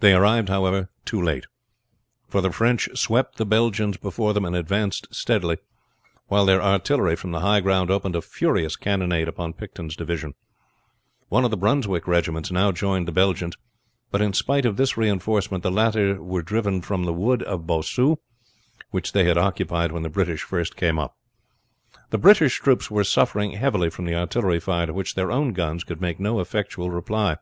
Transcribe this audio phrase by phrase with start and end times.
[0.00, 1.46] They arrived, however, too late;
[2.28, 5.56] for the French swept the Belgians before them and advanced steadily,
[6.28, 10.34] while their artillery from the high ground opened a furious cannonade upon Picton's division.
[11.30, 13.56] One of the Brunswick regiments now joined the Belgians,
[14.10, 18.18] but in spite of this reinforcement the latter were driven from the wood of Bossu,
[18.90, 21.16] which they had occupied when the British first came up.
[22.10, 25.82] The British troops were suffering heavily from the artillery fire to which their own guns
[25.82, 27.38] could make no effectual reply.